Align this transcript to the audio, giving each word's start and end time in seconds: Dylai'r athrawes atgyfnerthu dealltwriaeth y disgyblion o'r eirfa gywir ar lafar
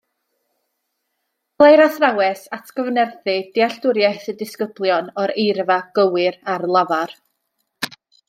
Dylai'r 1.63 1.83
athrawes 1.87 2.41
atgyfnerthu 2.57 3.35
dealltwriaeth 3.59 4.25
y 4.33 4.35
disgyblion 4.41 5.13
o'r 5.25 5.35
eirfa 5.45 5.79
gywir 5.99 6.39
ar 6.55 6.67
lafar 6.77 7.17